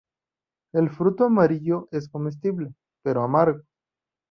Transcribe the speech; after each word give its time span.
El 0.73 0.89
fruto 0.89 1.25
amarillo, 1.25 1.87
es 1.91 2.09
comestible, 2.09 2.73
pero 3.03 3.21
amargo. 3.21 3.61